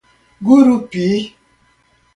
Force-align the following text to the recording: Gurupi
Gurupi 0.45 1.05